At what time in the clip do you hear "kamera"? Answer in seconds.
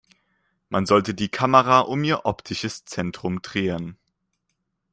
1.29-1.81